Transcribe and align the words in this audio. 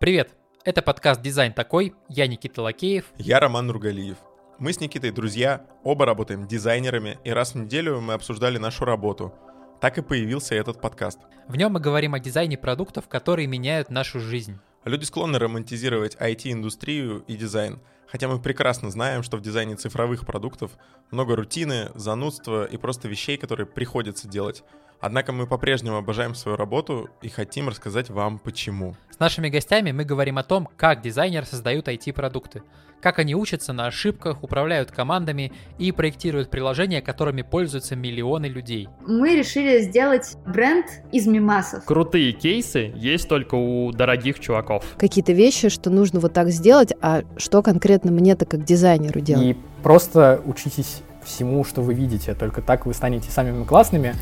Привет! 0.00 0.30
Это 0.64 0.80
подкаст 0.80 1.20
«Дизайн 1.20 1.52
такой». 1.52 1.92
Я 2.08 2.26
Никита 2.26 2.62
Лакеев. 2.62 3.04
Я 3.18 3.38
Роман 3.38 3.66
Нургалиев. 3.66 4.16
Мы 4.58 4.72
с 4.72 4.80
Никитой 4.80 5.10
друзья, 5.10 5.66
оба 5.84 6.06
работаем 6.06 6.48
дизайнерами, 6.48 7.18
и 7.22 7.30
раз 7.30 7.52
в 7.52 7.58
неделю 7.58 8.00
мы 8.00 8.14
обсуждали 8.14 8.56
нашу 8.56 8.86
работу. 8.86 9.34
Так 9.78 9.98
и 9.98 10.02
появился 10.02 10.54
этот 10.54 10.80
подкаст. 10.80 11.18
В 11.48 11.56
нем 11.56 11.72
мы 11.72 11.80
говорим 11.80 12.14
о 12.14 12.18
дизайне 12.18 12.56
продуктов, 12.56 13.08
которые 13.08 13.46
меняют 13.46 13.90
нашу 13.90 14.20
жизнь. 14.20 14.58
Люди 14.86 15.04
склонны 15.04 15.38
романтизировать 15.38 16.16
IT-индустрию 16.16 17.22
и 17.26 17.36
дизайн, 17.36 17.78
хотя 18.06 18.26
мы 18.26 18.40
прекрасно 18.40 18.88
знаем, 18.88 19.22
что 19.22 19.36
в 19.36 19.42
дизайне 19.42 19.76
цифровых 19.76 20.24
продуктов 20.24 20.70
много 21.10 21.36
рутины, 21.36 21.90
занудства 21.94 22.64
и 22.64 22.78
просто 22.78 23.06
вещей, 23.06 23.36
которые 23.36 23.66
приходится 23.66 24.26
делать. 24.28 24.64
Однако 24.98 25.32
мы 25.32 25.46
по-прежнему 25.46 25.98
обожаем 25.98 26.34
свою 26.34 26.56
работу 26.56 27.10
и 27.20 27.28
хотим 27.28 27.68
рассказать 27.68 28.08
вам 28.08 28.38
почему. 28.38 28.96
Нашими 29.20 29.50
гостями 29.50 29.92
мы 29.92 30.04
говорим 30.04 30.38
о 30.38 30.42
том, 30.42 30.66
как 30.78 31.02
дизайнеры 31.02 31.44
создают 31.44 31.88
IT-продукты, 31.88 32.62
как 33.02 33.18
они 33.18 33.34
учатся 33.34 33.74
на 33.74 33.86
ошибках, 33.86 34.42
управляют 34.42 34.92
командами 34.92 35.52
и 35.78 35.92
проектируют 35.92 36.48
приложения, 36.48 37.02
которыми 37.02 37.42
пользуются 37.42 37.96
миллионы 37.96 38.46
людей. 38.46 38.88
Мы 39.06 39.36
решили 39.36 39.82
сделать 39.82 40.38
бренд 40.46 40.86
из 41.12 41.26
мимасов. 41.26 41.84
Крутые 41.84 42.32
кейсы 42.32 42.94
есть 42.96 43.28
только 43.28 43.56
у 43.56 43.92
дорогих 43.92 44.40
чуваков. 44.40 44.86
Какие-то 44.96 45.32
вещи, 45.32 45.68
что 45.68 45.90
нужно 45.90 46.18
вот 46.18 46.32
так 46.32 46.48
сделать, 46.48 46.94
а 47.02 47.20
что 47.36 47.62
конкретно 47.62 48.10
мне-то 48.10 48.46
как 48.46 48.64
дизайнеру 48.64 49.20
делать? 49.20 49.44
И 49.44 49.56
просто 49.82 50.40
учитесь 50.46 51.02
всему, 51.22 51.62
что 51.64 51.82
вы 51.82 51.92
видите, 51.92 52.32
только 52.32 52.62
так 52.62 52.86
вы 52.86 52.94
станете 52.94 53.30
самыми 53.30 53.64
классными. 53.64 54.14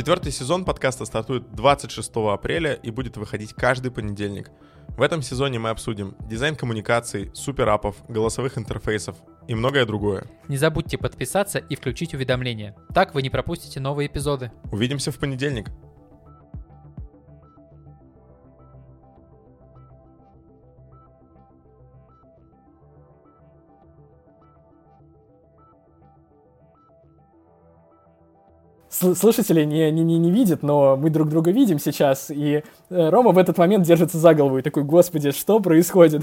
Четвертый 0.00 0.32
сезон 0.32 0.64
подкаста 0.64 1.04
стартует 1.04 1.54
26 1.54 2.10
апреля 2.32 2.72
и 2.72 2.90
будет 2.90 3.18
выходить 3.18 3.52
каждый 3.52 3.90
понедельник. 3.90 4.50
В 4.96 5.02
этом 5.02 5.20
сезоне 5.20 5.58
мы 5.58 5.68
обсудим 5.68 6.16
дизайн 6.20 6.56
коммуникаций, 6.56 7.30
суперапов, 7.34 7.96
голосовых 8.08 8.56
интерфейсов 8.56 9.18
и 9.46 9.54
многое 9.54 9.84
другое. 9.84 10.24
Не 10.48 10.56
забудьте 10.56 10.96
подписаться 10.96 11.58
и 11.58 11.76
включить 11.76 12.14
уведомления. 12.14 12.74
Так 12.94 13.14
вы 13.14 13.20
не 13.20 13.28
пропустите 13.28 13.78
новые 13.78 14.06
эпизоды. 14.06 14.50
Увидимся 14.72 15.12
в 15.12 15.18
понедельник. 15.18 15.68
Слушатели 29.00 29.64
не, 29.64 29.90
не, 29.90 30.02
не, 30.04 30.18
не 30.18 30.30
видят, 30.30 30.62
но 30.62 30.96
мы 30.96 31.10
друг 31.10 31.28
друга 31.28 31.50
видим 31.50 31.78
сейчас, 31.78 32.30
и 32.30 32.62
э, 32.90 33.08
Рома 33.08 33.32
в 33.32 33.38
этот 33.38 33.58
момент 33.58 33.86
держится 33.86 34.18
за 34.18 34.34
голову 34.34 34.58
и 34.58 34.62
такой, 34.62 34.84
господи, 34.84 35.30
что 35.32 35.60
происходит? 35.60 36.22